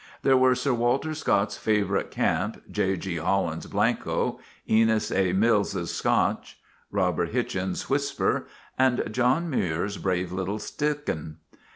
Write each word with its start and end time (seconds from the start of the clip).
There 0.23 0.35
were 0.35 0.55
Sir 0.55 0.73
Walter 0.73 1.13
Scott's 1.13 1.57
favorite 1.57 2.09
Camp, 2.09 2.59
J. 2.71 2.97
G. 2.97 3.17
Holland's 3.17 3.67
Blanco, 3.67 4.39
Enos 4.67 5.11
A. 5.11 5.31
Mills's 5.31 5.93
Scotch, 5.93 6.57
Robert 6.89 7.33
Hichens's 7.35 7.87
Whisper, 7.87 8.47
and 8.79 9.03
John 9.11 9.47
Muir's 9.47 9.97
brave 9.97 10.31
little 10.31 10.57
Stikeen. 10.57 11.35